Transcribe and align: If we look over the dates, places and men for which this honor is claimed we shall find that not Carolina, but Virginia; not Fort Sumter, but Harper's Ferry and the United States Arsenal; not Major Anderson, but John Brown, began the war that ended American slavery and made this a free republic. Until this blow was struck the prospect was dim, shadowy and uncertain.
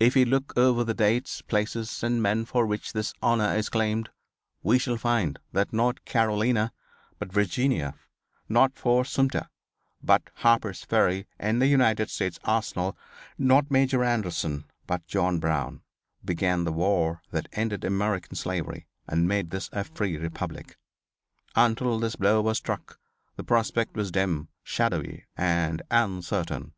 If 0.00 0.16
we 0.16 0.24
look 0.24 0.52
over 0.58 0.82
the 0.82 0.94
dates, 0.94 1.42
places 1.42 2.02
and 2.02 2.20
men 2.20 2.44
for 2.44 2.66
which 2.66 2.92
this 2.92 3.14
honor 3.22 3.54
is 3.56 3.68
claimed 3.68 4.08
we 4.64 4.80
shall 4.80 4.96
find 4.96 5.38
that 5.52 5.72
not 5.72 6.04
Carolina, 6.04 6.72
but 7.20 7.32
Virginia; 7.32 7.94
not 8.48 8.74
Fort 8.74 9.06
Sumter, 9.06 9.48
but 10.02 10.24
Harper's 10.34 10.82
Ferry 10.82 11.28
and 11.38 11.62
the 11.62 11.68
United 11.68 12.10
States 12.10 12.40
Arsenal; 12.42 12.98
not 13.38 13.70
Major 13.70 14.02
Anderson, 14.02 14.64
but 14.88 15.06
John 15.06 15.38
Brown, 15.38 15.82
began 16.24 16.64
the 16.64 16.72
war 16.72 17.22
that 17.30 17.46
ended 17.52 17.84
American 17.84 18.34
slavery 18.34 18.88
and 19.06 19.28
made 19.28 19.50
this 19.50 19.70
a 19.72 19.84
free 19.84 20.16
republic. 20.16 20.76
Until 21.54 22.00
this 22.00 22.16
blow 22.16 22.40
was 22.42 22.58
struck 22.58 22.98
the 23.36 23.44
prospect 23.44 23.94
was 23.94 24.10
dim, 24.10 24.48
shadowy 24.64 25.26
and 25.36 25.80
uncertain. 25.92 26.72